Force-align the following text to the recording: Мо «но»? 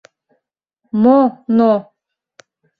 Мо 1.01 1.19
«но»? 1.57 1.71